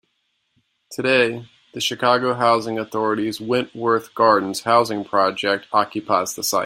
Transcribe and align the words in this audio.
Today, 0.91 1.45
the 1.75 1.79
Chicago 1.79 2.33
Housing 2.33 2.79
Authority's 2.79 3.39
Wentworth 3.39 4.15
Gardens 4.15 4.61
housing 4.61 5.05
project 5.05 5.67
occupies 5.71 6.33
the 6.33 6.43
site. 6.43 6.59